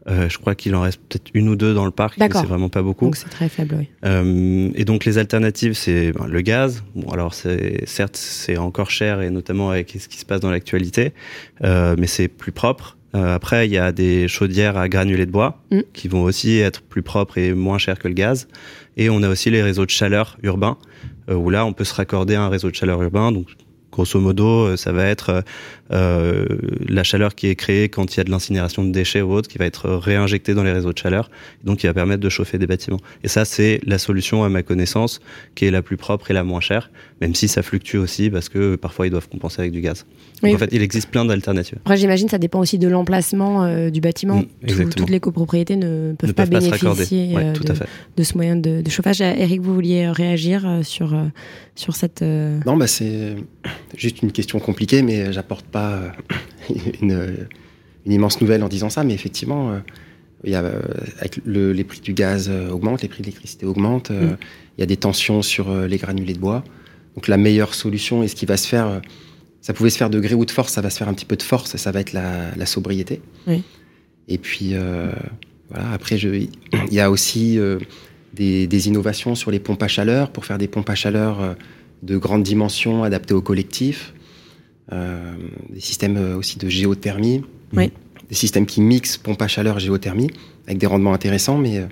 [0.10, 2.46] Euh, je crois qu'il en reste peut-être une ou deux dans le parc, mais c'est
[2.46, 3.04] vraiment pas beaucoup.
[3.06, 3.90] Donc c'est très faible, oui.
[4.06, 6.82] Euh, et donc les alternatives, c'est ben, le gaz.
[6.96, 10.50] Bon, alors c'est certes c'est encore cher et notamment avec ce qui se passe dans
[10.50, 11.12] l'actualité,
[11.66, 12.96] euh, mais c'est plus propre.
[13.14, 15.80] Après, il y a des chaudières à granulés de bois Mm.
[15.92, 18.48] qui vont aussi être plus propres et moins chères que le gaz.
[18.96, 20.78] Et on a aussi les réseaux de chaleur urbains
[21.30, 23.32] où là on peut se raccorder à un réseau de chaleur urbain.
[23.32, 23.48] Donc
[23.98, 25.42] grosso modo, euh, ça va être euh,
[25.92, 26.46] euh,
[26.88, 29.50] la chaleur qui est créée quand il y a de l'incinération de déchets ou autre,
[29.50, 31.30] qui va être réinjectée dans les réseaux de chaleur,
[31.64, 33.00] donc qui va permettre de chauffer des bâtiments.
[33.24, 35.20] Et ça, c'est la solution à ma connaissance
[35.56, 38.50] qui est la plus propre et la moins chère, même si ça fluctue aussi parce
[38.50, 40.06] que parfois ils doivent compenser avec du gaz.
[40.44, 41.80] Donc en fait, il existe plein d'alternatives.
[41.84, 44.36] Après, j'imagine ça dépend aussi de l'emplacement euh, du bâtiment.
[44.62, 47.76] Mm, Tout- toutes les copropriétés ne peuvent ne pas peuvent bénéficier Ouais, tout de, à
[47.76, 47.86] fait.
[48.16, 49.22] de ce moyen de, de chauffage.
[49.22, 51.16] Eric, vous vouliez réagir sur,
[51.76, 52.22] sur cette.
[52.22, 53.36] euh, Non, bah c'est
[53.96, 56.10] juste une question compliquée, mais j'apporte pas euh,
[57.02, 57.48] une,
[58.06, 59.04] une immense nouvelle en disant ça.
[59.04, 59.80] Mais effectivement, euh,
[60.44, 60.82] il y a, euh,
[61.20, 64.38] avec le- les prix du gaz euh, augmentent, les prix de l'électricité augmentent, euh, Mm.
[64.78, 66.64] il y a des tensions sur euh, les granulés de bois.
[67.16, 69.00] Donc la meilleure solution et ce qui va se faire, euh,
[69.62, 71.26] ça pouvait se faire de gré ou de force, ça va se faire un petit
[71.26, 73.22] peu de force, ça va être la, la sobriété.
[73.48, 73.64] Oui.
[74.28, 75.12] Et puis euh,
[75.70, 76.50] voilà, après, je- il
[76.94, 77.80] y a aussi euh,
[78.34, 81.54] des, des innovations sur les pompes à chaleur pour faire des pompes à chaleur euh,
[82.04, 84.14] de grande dimension adaptées au collectif.
[84.94, 85.36] Euh,
[85.70, 87.44] des systèmes euh, aussi de géothermie.
[87.74, 87.92] Oui.
[88.30, 90.30] Des systèmes qui mixent pompe à chaleur géothermie
[90.66, 91.86] avec des rendements intéressants, mais euh,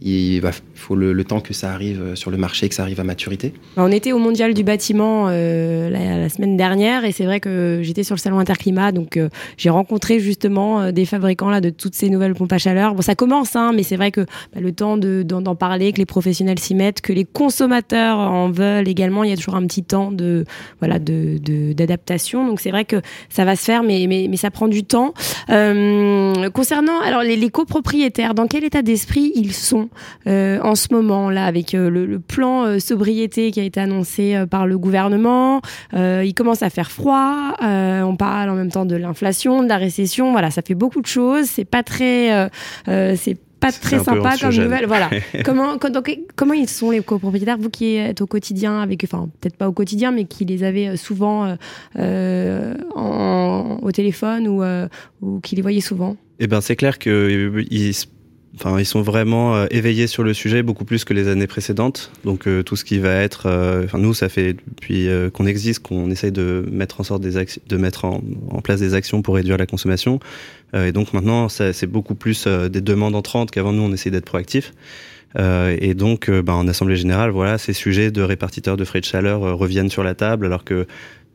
[0.00, 3.00] il va, faut le, temps que ça arrive euh, sur le marché, que ça arrive
[3.00, 3.52] à maturité.
[3.76, 7.80] Bah, on était au Mondial du bâtiment euh, la, semaine dernière et c'est vrai que
[7.82, 11.94] j'étais sur le salon Interclimat, donc euh, j'ai rencontré justement des fabricants là de toutes
[11.94, 12.94] ces nouvelles pompes à chaleur.
[12.94, 14.20] Bon, ça commence, hein, mais c'est vrai que
[14.54, 18.88] bah, le temps d'en parler, que les professionnels s'y mettent, que les consommateurs en veulent
[18.88, 20.44] également, il y a toujours un petit temps de
[20.78, 21.38] voilà de
[21.72, 22.46] d'adaptation.
[22.46, 25.12] donc c'est vrai que ça va se faire, mais mais, mais ça prend du temps.
[25.48, 29.87] concernant alors les, les copropriétaires, dans quel état d'esprit ils sont?
[30.26, 34.44] Euh, en ce moment là avec euh, le, plan euh, sobriété qui a été annoncé
[34.50, 35.60] par le gouvernement.
[35.94, 37.54] il commence à faire froid.
[37.60, 40.32] on parle en même temps de l'inflation, de la récession.
[40.32, 41.46] Voilà, ça fait beaucoup de choses.
[41.46, 42.50] C'est pas très,
[42.86, 44.86] c'est pas très sympa comme nouvelle.
[44.86, 45.10] Voilà.
[45.44, 49.56] comment, donc, comment ils sont les copropriétaires, vous qui êtes au quotidien avec, enfin peut-être
[49.56, 51.56] pas au quotidien, mais qui les avez souvent
[51.96, 54.62] au téléphone ou,
[55.22, 56.16] ou qui les voyez souvent?
[56.40, 57.94] Eh ben c'est clair qu'ils
[58.60, 62.10] Enfin, ils sont vraiment euh, éveillés sur le sujet beaucoup plus que les années précédentes.
[62.24, 65.80] Donc euh, tout ce qui va être, euh, enfin nous, ça fait depuis qu'on existe
[65.84, 67.34] qu'on essaye de mettre en sorte des
[67.68, 68.20] de mettre en,
[68.64, 70.18] place des actions pour réduire la consommation.
[70.74, 74.72] et donc maintenant, c'est beaucoup plus des demandes entrantes qu'avant nous, on essaye d'être proactifs.
[75.38, 79.40] et donc, ben, en assemblée générale, voilà, ces sujets de répartiteurs de frais de chaleur
[79.56, 80.86] reviennent sur la table, alors que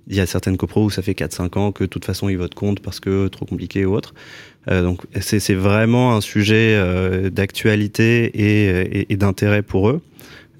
[0.08, 2.38] il y a certaines copros où ça fait 4-5 ans que de toute façon ils
[2.38, 4.14] votent contre parce que trop compliqué ou autre.
[4.70, 8.32] Euh, donc c'est vraiment un sujet euh, d'actualité
[9.10, 10.02] et, d'intérêt pour eux.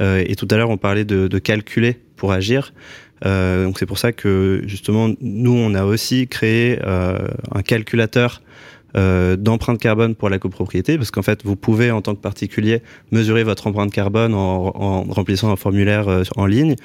[0.02, 2.74] Euh, et tout à l'heure on parlait de, calculer pour agir.
[3.26, 8.42] Euh, donc c'est pour ça que justement nous on a aussi créé un calculateur
[8.96, 13.44] d'empreinte carbone pour la copropriété, parce qu'en fait, vous pouvez, en tant que particulier, mesurer
[13.44, 16.76] votre empreinte carbone en, remplissant un formulaire en ligne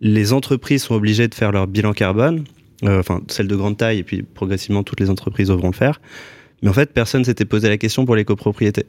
[0.00, 2.44] les entreprises sont obligées de faire leur bilan carbone,
[2.84, 6.00] euh, enfin celles de grande taille, et puis progressivement toutes les entreprises devront le faire.
[6.62, 8.86] Mais en fait, personne s'était posé la question pour les copropriétés.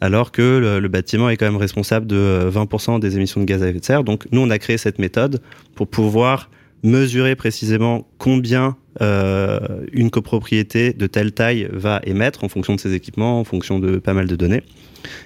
[0.00, 3.62] Alors que le, bâtiment est quand même responsable de 20% euh, des émissions de gaz
[3.62, 4.04] à effet de serre.
[4.04, 5.40] Donc nous, on a créé cette méthode
[5.74, 6.50] pour pouvoir
[6.82, 9.60] mesurer précisément combien euh,
[9.92, 13.98] une copropriété de telle taille va émettre en fonction de ses équipements, en fonction de
[13.98, 14.62] pas mal de données.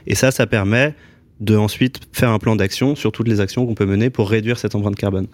[0.07, 0.95] Et ça, ça permet
[1.41, 4.59] de ensuite faire un plan d'action sur toutes les actions qu'on peut mener pour réduire
[4.59, 5.27] cette empreinte carbone.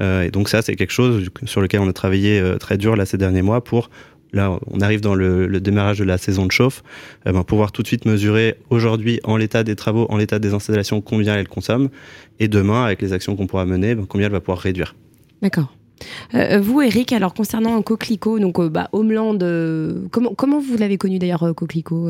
[0.00, 3.04] Euh, et donc ça, c'est quelque chose sur lequel on a travaillé très dur là
[3.06, 3.90] ces derniers mois pour
[4.32, 6.82] là, on arrive dans le, démarrage de la saison de chauffe,
[7.26, 10.54] euh, ben, pouvoir tout de suite mesurer aujourd'hui en l'état des travaux, en l'état des
[10.54, 11.88] installations, combien elle consomme,
[12.40, 14.94] et demain, avec les actions qu'on pourra mener, ben, combien elle va pouvoir réduire.
[15.42, 15.74] D'accord.
[16.34, 19.38] Euh, vous, Eric, alors concernant Coquelicot, donc euh, bah, Homeland,
[20.10, 22.08] comment, comment vous l'avez connu d'ailleurs, Coquelicot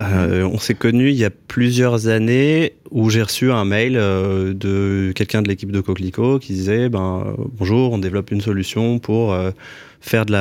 [0.00, 5.40] On s'est connu il y a plusieurs années où j'ai reçu un mail de quelqu'un
[5.40, 9.34] de l'équipe de Coquelicot qui disait ben, Bonjour, on développe une solution pour
[10.00, 10.32] faire de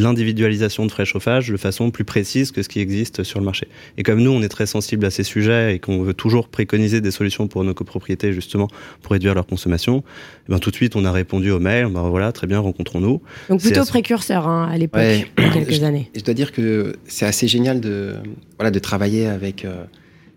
[0.00, 3.68] l'individualisation de frais chauffage de façon plus précise que ce qui existe sur le marché.
[3.98, 7.00] Et comme nous, on est très sensible à ces sujets et qu'on veut toujours préconiser
[7.00, 8.68] des solutions pour nos copropriétés, justement,
[9.02, 10.02] pour réduire leur consommation,
[10.48, 13.20] eh ben, tout de suite, on a répondu au mail, ben, voilà, très bien, rencontrons-nous.
[13.50, 16.10] Donc plutôt précurseur hein, à l'époque, il y a quelques années.
[16.16, 18.14] Je dois dire que c'est assez génial de,
[18.56, 19.84] voilà, de travailler avec euh,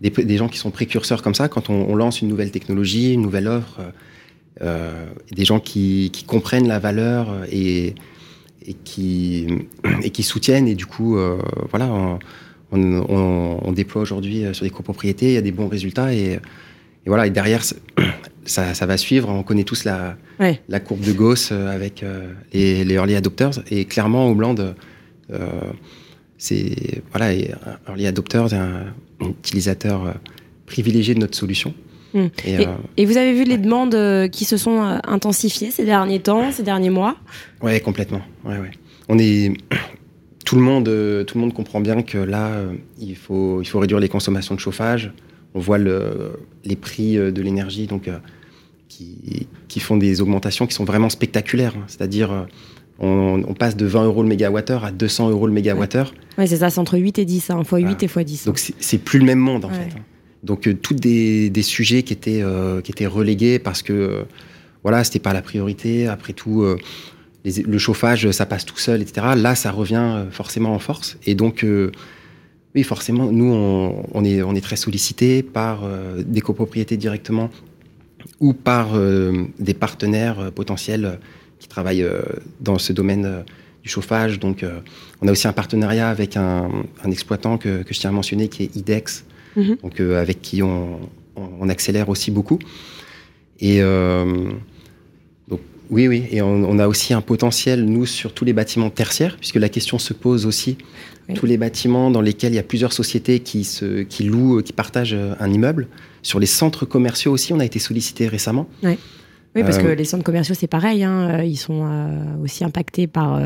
[0.02, 3.14] des, des, gens qui sont précurseurs comme ça, quand on, on, lance une nouvelle technologie,
[3.14, 3.90] une nouvelle offre, euh,
[4.62, 7.94] euh des gens qui, qui, comprennent la valeur et
[8.66, 9.46] et qui,
[10.02, 10.68] et qui soutiennent.
[10.68, 11.38] Et du coup, euh,
[11.70, 12.18] voilà,
[12.72, 16.12] on, déploie aujourd'hui euh, sur des copropriétés, il y a des bons résultats.
[16.14, 16.38] Et,
[17.06, 17.62] voilà, et derrière,
[18.44, 19.28] ça, ça, va suivre.
[19.28, 20.16] On connaît tous la,
[20.68, 22.04] la courbe de Gauss euh, avec
[22.52, 23.62] les, les, early adopters.
[23.70, 25.60] Et clairement, Homeland, euh,
[26.38, 27.34] c'est voilà,
[27.88, 30.14] early adopters, un, un utilisateur
[30.66, 31.74] privilégié de notre solution.
[32.14, 32.26] Hmm.
[32.46, 36.20] Euh, et, vous avez vu les demandes euh, qui se sont euh, intensifiées ces derniers
[36.20, 37.16] temps, ces derniers mois?
[37.62, 38.20] Oui, complètement.
[38.44, 38.70] Ouais, ouais.
[39.08, 39.52] On est
[40.44, 40.84] tout le monde,
[41.26, 42.50] tout le monde comprend bien que là,
[43.00, 45.12] il faut, il faut réduire les consommations de chauffage.
[45.54, 46.32] On voit le,
[46.64, 48.08] les prix de l'énergie donc
[48.88, 51.74] qui, qui, font des augmentations qui sont vraiment spectaculaires.
[51.86, 52.46] C'est-à-dire
[53.00, 56.14] on, passe de 20 euros le mégawattheure à 200 euros le mégawattheure.
[56.38, 58.46] Oui, c'est ça, c'est entre 8 et 10, hein, fois 8 et fois 10.
[58.46, 59.88] Donc c'est plus le même monde en fait.
[60.42, 64.22] Donc euh, tous des, sujets qui étaient, euh, qui étaient relégués parce que euh,
[64.82, 66.08] voilà, c'était pas la priorité.
[66.08, 66.64] Après tout,
[67.44, 69.26] le chauffage, ça passe tout seul, etc.
[69.36, 71.18] Là, ça revient forcément en force.
[71.26, 71.66] Et donc,
[72.74, 75.82] oui, forcément, nous, on, est, on est très sollicité par
[76.16, 77.50] des copropriétés directement
[78.40, 78.98] ou par
[79.58, 81.18] des partenaires potentiels
[81.58, 82.08] qui travaillent
[82.62, 83.44] dans ce domaine
[83.82, 84.38] du chauffage.
[84.38, 84.64] Donc,
[85.20, 86.70] on a aussi un partenariat avec un,
[87.04, 89.76] un exploitant que, que, je tiens à mentionner qui est IDEX, Mhm.
[89.82, 91.00] donc euh, avec qui on,
[91.68, 92.58] accélère aussi beaucoup.
[93.60, 94.50] Et euh,
[95.48, 95.60] donc
[95.90, 99.56] Oui, oui, et on, a aussi un potentiel, nous, sur tous les bâtiments tertiaires, puisque
[99.56, 100.76] la question se pose aussi.
[101.34, 104.72] Tous les bâtiments dans lesquels il y a plusieurs sociétés qui, se, qui louent, qui
[104.72, 105.86] partagent un immeuble.
[106.22, 108.68] Sur les centres commerciaux aussi, on a été sollicité récemment.
[108.82, 108.98] Oui.
[109.56, 111.84] Oui, parce que les centres commerciaux, c'est pareil, hein, ils sont
[112.40, 113.40] aussi impactés par,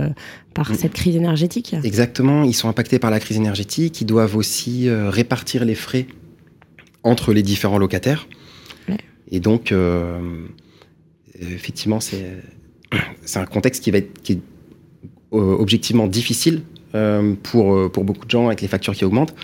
[0.52, 0.74] par mm.
[0.74, 1.74] cette crise énergétique.
[1.82, 6.06] Exactement, ils sont impactés par la crise énergétique, ils doivent aussi répartir les frais
[7.04, 8.26] entre les différents locataires.
[9.30, 10.46] Et donc, euh,
[11.40, 14.40] effectivement, c'est un contexte qui va être qui est
[15.32, 16.62] euh, objectivement difficile
[16.94, 19.34] euh, pour, pour beaucoup de gens avec les factures qui augmentent.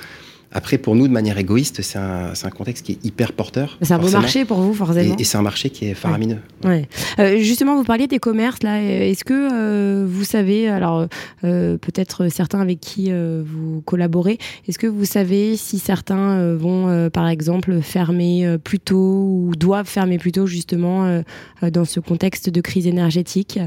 [0.52, 3.78] Après, pour nous, de manière égoïste, c'est un, un, contexte qui est hyper porteur.
[3.82, 5.16] C'est un beau marché pour vous, forcément.
[5.16, 6.38] Et, c'est un marché qui est faramineux.
[6.64, 6.88] Ouais.
[7.20, 8.82] Euh, justement, vous parliez des commerces, là.
[8.82, 11.06] Est-ce que euh, vous savez, alors
[11.44, 16.56] euh, peut-être certains avec qui euh, vous collaborez, est-ce que vous savez si certains euh,
[16.56, 21.22] vont, par exemple, fermer plus tôt ou doivent fermer plus tôt, justement,
[21.62, 23.60] dans ce contexte de crise énergétique?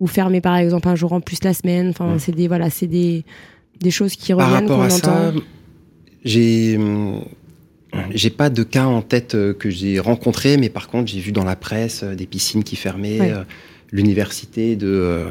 [0.00, 2.46] Ou fermer, par exemple, un jour en plus la semaine Enfin, c'est des.
[2.46, 3.24] Voilà, c'est des
[3.80, 5.32] des choses qui reviennent Par rapport à ça,
[6.24, 7.22] j'ai hum,
[8.10, 11.32] j'ai pas de cas en tête euh, que j'ai rencontré, mais par contre j'ai vu
[11.32, 13.44] dans la presse euh, des piscines qui fermaient, euh,
[13.90, 15.24] l'université de,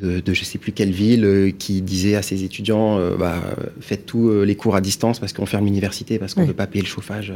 [0.00, 3.42] de, de je sais plus quelle ville qui disait à ses étudiants bah,
[3.80, 6.68] faites tous les cours à distance parce qu'on ferme l'université parce qu'on ne veut pas
[6.68, 7.32] payer le chauffage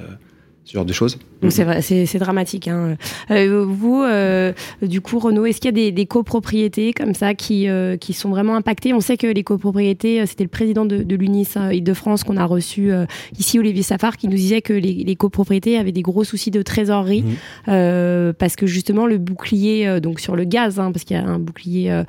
[0.64, 1.18] ce genre de choses.
[1.48, 2.68] c'est vrai, c'est dramatique.
[2.68, 2.96] Hein.
[3.32, 7.34] Euh, vous, euh, du coup, Renaud, est-ce qu'il y a des, des, copropriétés comme ça
[7.34, 8.94] qui, euh, qui sont vraiment impactées?
[8.94, 12.92] On sait que les copropriétés, c'était le président de, de l'UNIS Île-de-France qu'on a reçu
[13.38, 16.62] ici, Olivier Safar, qui nous disait que les, les copropriétés avaient des gros soucis de
[16.62, 17.24] trésorerie
[17.66, 18.32] mmh.
[18.38, 21.38] parce que justement le bouclier, donc sur le gaz, hein, parce qu'il y a un
[21.38, 22.02] bouclier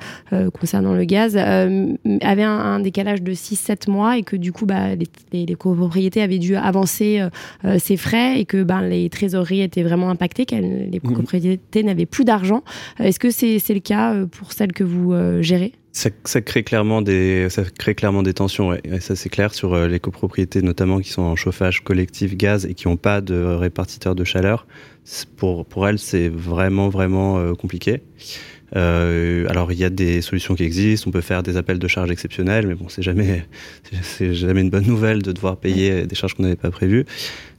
[0.58, 4.94] concernant le gaz, avait un, un, décalage de 6-7 mois et que du coup, bah,
[4.94, 7.20] les, les, copropriétés avaient dû avancer
[7.78, 11.12] ses frais que ben, les trésoreries étaient vraiment impactées, que les mhm.
[11.12, 12.62] propriétés n'avaient plus d'argent.
[13.00, 15.72] Euh, est-ce que c'est le cas euh, pour celles que vous euh, gérez?
[15.92, 18.70] Ça, ça, crée clairement des, ça crée clairement des tensions.
[18.70, 18.80] Ouais.
[18.84, 22.74] Et ça, c'est clair sur les copropriétés, notamment qui sont en chauffage collectif gaz et
[22.74, 24.66] qui n'ont pas de répartiteur de chaleur.
[25.36, 28.02] Pour, pour elles, c'est vraiment, vraiment compliqué.
[28.76, 31.88] Euh, alors il y a des solutions qui existent, on peut faire des appels de
[31.88, 33.46] charges exceptionnels, mais bon, c'est jamais,
[34.02, 37.04] c'est jamais une bonne nouvelle de devoir payer des charges qu'on n'avait pas prévues.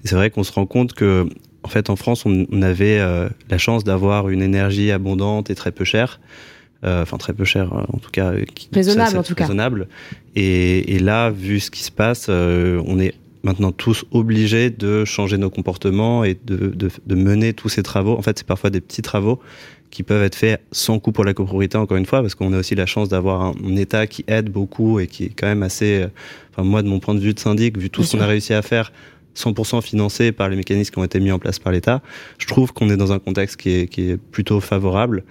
[0.04, 1.28] C'est vrai qu'on se rend compte que,
[1.64, 5.56] en fait, en France, on, on avait euh, la chance d'avoir une énergie abondante et
[5.56, 6.20] très peu chère.
[6.84, 9.88] Euh, enfin très peu chère en tout cas qui, raisonnable en tout raisonnable.
[9.88, 14.70] cas et, et, là vu ce qui se passe euh, on est maintenant tous obligés
[14.70, 18.48] de changer nos comportements et de, de, de mener tous ces travaux en fait c'est
[18.48, 19.40] parfois des petits travaux
[19.96, 22.60] qui peuvent être faits sans coût pour la copropriété, encore une fois, parce qu'on a
[22.60, 26.02] aussi la chance d'avoir un, État qui aide beaucoup et qui est quand même assez,
[26.02, 26.08] euh,
[26.52, 28.54] enfin moi de mon point de vue de syndic, vu tout ce qu'on a réussi
[28.54, 28.92] à faire,
[29.38, 32.02] 100% financé par les mécanismes qui ont été mis en place par l'État,
[32.40, 35.24] je trouve qu'on est dans un contexte qui est, qui est plutôt favorable.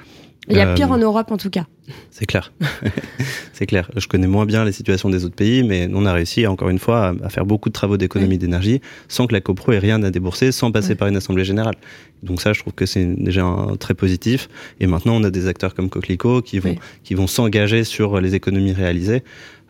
[0.49, 1.67] Il y a pire euh, en Europe en tout cas.
[2.11, 2.53] C'est clair.
[3.53, 3.91] c'est clair.
[3.97, 6.79] Je connais moins bien les situations des autres pays, mais on a réussi, encore une
[6.79, 10.11] fois, à, faire beaucoup de travaux d'économie d'énergie sans que la copro ait rien à
[10.11, 11.75] débourser, sans passer par une assemblée générale.
[12.23, 14.49] Donc ça, je trouve que c'est déjà un, très positif.
[14.81, 18.35] Et maintenant, on a des acteurs comme Coquelicot qui vont, qui vont s'engager sur les
[18.35, 19.23] économies réalisées.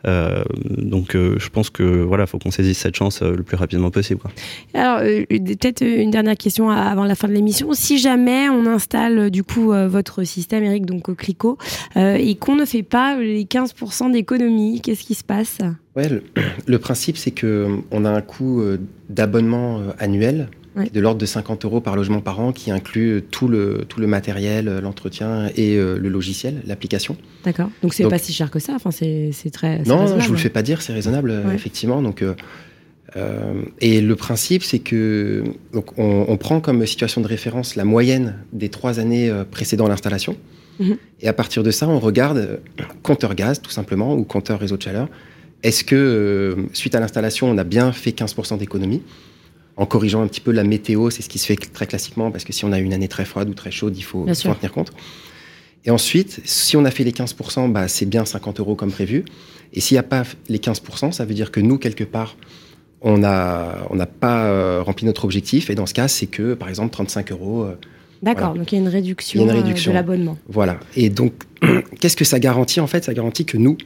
[0.05, 3.57] Euh, donc euh, je pense que voilà, faut qu'on saisisse cette chance euh, le plus
[3.57, 4.19] rapidement possible.
[4.19, 4.31] Quoi.
[4.73, 7.73] Alors peut-être une dernière question avant la fin de l'émission.
[7.73, 11.57] Si jamais on installe du coup votre système, Eric, donc au Clico,
[11.95, 15.59] et qu'on ne fait pas les 15% d'économie, qu'est-ce qui se passe?
[15.95, 16.23] Ouais, le,
[16.67, 18.63] le principe c'est que on a un coût
[19.09, 23.85] d'abonnement annuel de l'ordre de 50 euros par logement par an, qui inclut tout le,
[23.87, 27.15] tout le matériel, l'entretien et euh, le logiciel, l'application.
[27.43, 27.69] D'accord.
[27.81, 28.73] Donc c'est pas si cher que ça.
[28.75, 29.79] Enfin, c'est très.
[29.83, 30.21] Non, raisonnable.
[30.21, 32.01] je vous le fais pas dire, c'est raisonnable, effectivement.
[32.01, 32.33] Donc, euh,
[33.15, 37.85] euh, et le principe, c'est que donc on, on, prend comme situation de référence la
[37.85, 40.35] moyenne des trois années précédant l'installation.
[40.79, 40.97] Mhm.
[41.21, 42.59] Et à partir de ça, on regarde
[43.01, 45.07] compteur gaz, tout simplement, ou compteur réseau de chaleur.
[45.63, 49.01] Est-ce que, suite à l'installation, on a bien fait 15% d'économie?
[49.77, 52.43] En corrigeant un petit peu la météo, c'est ce qui se fait très classiquement, parce
[52.43, 54.71] que si on a une année très froide ou très chaude, il faut, en tenir
[54.71, 54.91] compte.
[55.83, 59.23] Et ensuite, si on a fait les 15%, bah, c'est bien 50 euros comme prévu.
[59.73, 62.37] Et s'il n'y a pas les 15%, ça veut dire que nous, quelque part,
[63.01, 65.69] on n'a on pas euh, rempli notre objectif.
[65.69, 67.63] Et dans ce cas, c'est que, par exemple, 35 euros.
[67.63, 67.77] Euh,
[68.23, 69.91] D'accord, donc il y a une réduction, une réduction.
[69.91, 70.37] de l'abonnement.
[70.47, 70.79] Voilà.
[70.95, 71.33] Et donc,
[71.99, 73.77] qu'est-ce que ça garantit En fait, ça garantit que nous,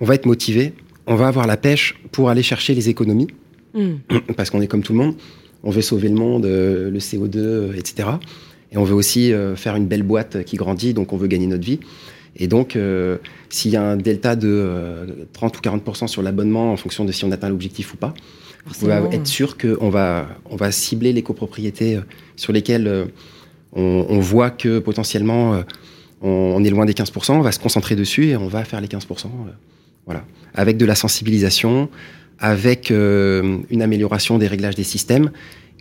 [0.00, 0.72] on va être motivés,
[1.06, 3.28] on va avoir la pêche pour aller chercher les économies.
[3.76, 3.96] Mm.
[4.36, 5.14] Parce qu'on est comme tout le monde.
[5.62, 8.08] On veut sauver le monde, euh, le CO2, etc.
[8.08, 8.16] Euh,
[8.72, 11.46] Et on veut aussi euh, faire une belle boîte qui grandit, donc on veut gagner
[11.46, 11.80] notre vie.
[12.38, 12.76] Et donc,
[13.48, 17.24] s'il y a un delta de 30 ou 40% sur l'abonnement en fonction de si
[17.24, 18.12] on atteint l'objectif ou pas,
[18.66, 21.98] vous pouvez être sûr qu'on va, on va cibler les copropriétés
[22.36, 23.06] sur lesquelles
[23.72, 25.62] on, voit que potentiellement
[26.20, 28.88] on, est loin des 15%, on va se concentrer dessus et on va faire les
[28.88, 29.28] 15%.
[30.04, 30.22] voilà.
[30.52, 31.88] Avec de la sensibilisation,
[32.38, 35.30] avec une amélioration des réglages des systèmes.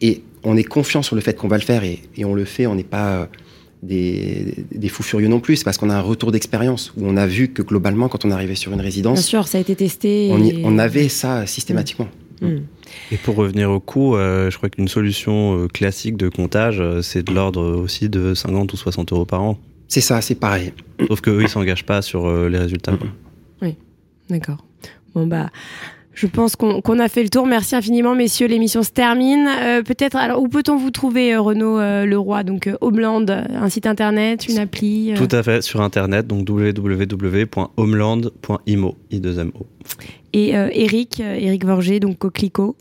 [0.01, 2.67] Et on est confiant sur le fait qu'on va le faire et, on le fait,
[2.67, 3.29] on n'est pas
[3.85, 7.27] des, fous furieux non plus, c'est parce qu'on a un retour d'expérience où on a
[7.27, 10.31] vu que globalement, quand on arrivait sur une résidence, bien sûr, ça a été testé.
[10.63, 12.07] On, avait ça systématiquement.
[12.41, 12.47] Mm.
[12.47, 12.63] Mm.
[13.11, 17.01] Et pour revenir au coût, euh, je crois qu'une solution euh, classique de comptage, euh,
[17.01, 19.57] c'est de l'ordre aussi de 50 ou 60 euros par an.
[19.87, 20.73] C'est ça, c'est pareil.
[21.07, 22.97] Sauf qu'eux, ils s'engagent pas sur les résultats.
[23.61, 23.75] Oui,
[24.29, 24.65] d'accord.
[25.13, 25.51] Bon, bah,
[26.15, 27.45] je pense qu'on a fait le tour.
[27.45, 28.47] Merci infiniment, messieurs.
[28.47, 29.49] L'émission se termine.
[29.61, 32.43] Euh, peut-être, alors, où peut-on vous trouver, euh, Renaud euh, Leroy?
[32.43, 39.19] Donc, Homeland, un site internet, une appli Tout à fait, sur internet, donc www.homeland.imo, i
[39.19, 39.67] 2 mo
[40.31, 42.77] Et Eric, Eric Vorger, donc Coquelicot.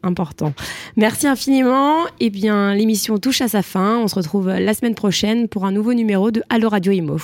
[0.02, 0.52] important.
[0.96, 2.04] Merci infiniment.
[2.20, 3.98] Eh bien, l'émission touche à sa fin.
[3.98, 7.18] On se retrouve la semaine prochaine pour un nouveau numéro de Allo Radio Imo.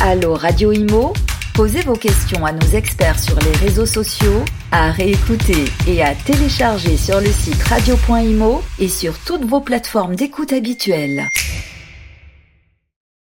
[0.00, 1.12] Allo Radio Imo,
[1.54, 6.96] posez vos questions à nos experts sur les réseaux sociaux, à réécouter et à télécharger
[6.96, 11.26] sur le site radio.imo et sur toutes vos plateformes d'écoute habituelles.